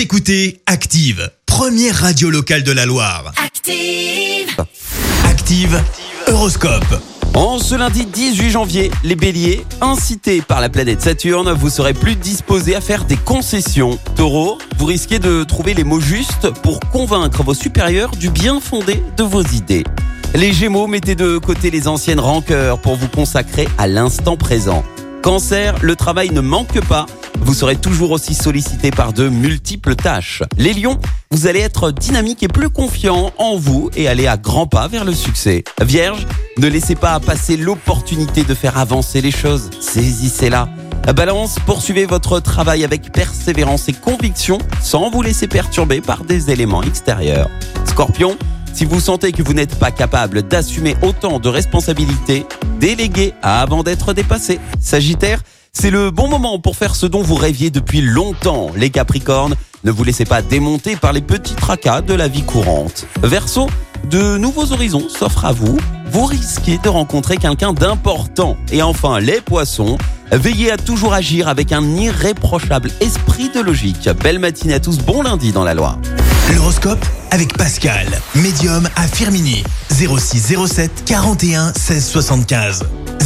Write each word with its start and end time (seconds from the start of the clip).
Vous 0.00 0.04
écoutez 0.04 0.62
Active, 0.64 1.30
première 1.44 1.94
radio 1.94 2.30
locale 2.30 2.62
de 2.62 2.72
la 2.72 2.86
Loire. 2.86 3.34
Active. 3.36 4.56
Active, 5.26 5.78
Horoscope. 6.26 7.02
En 7.34 7.58
ce 7.58 7.74
lundi 7.74 8.06
18 8.06 8.48
janvier, 8.48 8.90
les 9.04 9.14
béliers, 9.14 9.62
incités 9.82 10.40
par 10.40 10.62
la 10.62 10.70
planète 10.70 11.02
Saturne, 11.02 11.52
vous 11.52 11.68
serez 11.68 11.92
plus 11.92 12.16
disposés 12.16 12.74
à 12.74 12.80
faire 12.80 13.04
des 13.04 13.18
concessions. 13.18 13.98
Taureau, 14.16 14.56
vous 14.78 14.86
risquez 14.86 15.18
de 15.18 15.44
trouver 15.44 15.74
les 15.74 15.84
mots 15.84 16.00
justes 16.00 16.48
pour 16.62 16.80
convaincre 16.80 17.42
vos 17.42 17.52
supérieurs 17.52 18.12
du 18.12 18.30
bien 18.30 18.58
fondé 18.58 19.02
de 19.18 19.22
vos 19.22 19.42
idées. 19.42 19.84
Les 20.34 20.54
gémeaux, 20.54 20.86
mettez 20.86 21.14
de 21.14 21.36
côté 21.36 21.70
les 21.70 21.88
anciennes 21.88 22.20
rancœurs 22.20 22.80
pour 22.80 22.96
vous 22.96 23.08
consacrer 23.08 23.68
à 23.76 23.86
l'instant 23.86 24.38
présent. 24.38 24.82
Cancer, 25.20 25.74
le 25.82 25.94
travail 25.94 26.30
ne 26.30 26.40
manque 26.40 26.80
pas. 26.86 27.04
Vous 27.42 27.54
serez 27.54 27.76
toujours 27.76 28.10
aussi 28.10 28.34
sollicité 28.34 28.90
par 28.90 29.12
de 29.12 29.28
multiples 29.28 29.96
tâches. 29.96 30.42
Les 30.56 30.72
lions, 30.72 30.98
vous 31.30 31.46
allez 31.46 31.60
être 31.60 31.90
dynamique 31.90 32.42
et 32.42 32.48
plus 32.48 32.70
confiant 32.70 33.32
en 33.38 33.56
vous 33.56 33.90
et 33.96 34.08
aller 34.08 34.26
à 34.26 34.36
grands 34.36 34.66
pas 34.66 34.88
vers 34.88 35.04
le 35.04 35.14
succès. 35.14 35.64
Vierge, 35.82 36.26
ne 36.58 36.68
laissez 36.68 36.94
pas 36.94 37.18
passer 37.20 37.56
l'opportunité 37.56 38.44
de 38.44 38.54
faire 38.54 38.78
avancer 38.78 39.20
les 39.20 39.30
choses. 39.30 39.70
Saisissez-la. 39.80 40.68
Balance, 41.14 41.56
poursuivez 41.66 42.06
votre 42.06 42.40
travail 42.40 42.84
avec 42.84 43.10
persévérance 43.10 43.88
et 43.88 43.92
conviction 43.92 44.58
sans 44.80 45.10
vous 45.10 45.22
laisser 45.22 45.48
perturber 45.48 46.00
par 46.00 46.24
des 46.24 46.50
éléments 46.50 46.82
extérieurs. 46.82 47.50
Scorpion, 47.84 48.36
si 48.72 48.84
vous 48.84 49.00
sentez 49.00 49.32
que 49.32 49.42
vous 49.42 49.54
n'êtes 49.54 49.76
pas 49.76 49.90
capable 49.90 50.42
d'assumer 50.42 50.96
autant 51.02 51.40
de 51.40 51.48
responsabilités, 51.48 52.46
déléguez 52.78 53.34
avant 53.42 53.82
d'être 53.82 54.12
dépassé. 54.12 54.60
Sagittaire, 54.80 55.42
c'est 55.72 55.90
le 55.90 56.10
bon 56.10 56.28
moment 56.28 56.58
pour 56.58 56.76
faire 56.76 56.94
ce 56.94 57.06
dont 57.06 57.22
vous 57.22 57.34
rêviez 57.34 57.70
depuis 57.70 58.00
longtemps. 58.00 58.70
Les 58.76 58.90
Capricornes, 58.90 59.54
ne 59.84 59.90
vous 59.90 60.04
laissez 60.04 60.24
pas 60.24 60.42
démonter 60.42 60.96
par 60.96 61.12
les 61.12 61.20
petits 61.20 61.54
tracas 61.54 62.02
de 62.02 62.14
la 62.14 62.28
vie 62.28 62.42
courante. 62.42 63.06
Verseau, 63.22 63.68
de 64.10 64.36
nouveaux 64.36 64.72
horizons 64.72 65.08
s'offrent 65.08 65.44
à 65.44 65.52
vous. 65.52 65.78
Vous 66.12 66.24
risquez 66.24 66.78
de 66.78 66.88
rencontrer 66.88 67.36
quelqu'un 67.36 67.72
d'important. 67.72 68.56
Et 68.72 68.82
enfin, 68.82 69.20
les 69.20 69.40
poissons, 69.40 69.96
veillez 70.32 70.72
à 70.72 70.76
toujours 70.76 71.14
agir 71.14 71.48
avec 71.48 71.72
un 71.72 71.84
irréprochable 71.96 72.90
esprit 73.00 73.50
de 73.54 73.60
logique. 73.60 74.08
Belle 74.22 74.38
matinée 74.38 74.74
à 74.74 74.80
tous, 74.80 74.98
bon 74.98 75.22
lundi 75.22 75.52
dans 75.52 75.64
la 75.64 75.74
Loire. 75.74 75.98
L'horoscope 76.54 77.04
avec 77.30 77.56
Pascal, 77.56 78.08
médium 78.34 78.88
à 78.96 79.06
Firmini. 79.06 79.62
0607 79.90 81.04
41 81.04 81.72
16 81.74 82.06
75. 82.06 82.84